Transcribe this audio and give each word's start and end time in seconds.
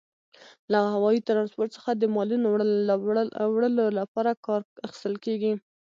له 0.71 0.79
هوايي 0.95 1.19
ترانسپورت 1.29 1.71
څخه 1.77 1.89
د 1.95 2.03
مالونو 2.15 2.45
وړلو 3.53 3.85
لپاره 3.99 4.31
کار 4.45 4.61
اخیستل 4.85 5.15
کیږي. 5.25 5.53